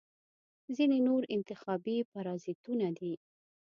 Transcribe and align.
ځینې 0.75 0.99
نور 1.07 1.21
انتخابي 1.35 1.97
پرازیتونه 2.11 2.87
دي. 2.97 3.13